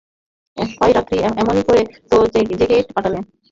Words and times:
কয়রাত্রি 0.77 1.17
এমনি 1.41 1.61
করে 1.67 1.81
তো 2.09 2.15
জেগেই 2.33 2.83
কাটালেন। 2.87 3.23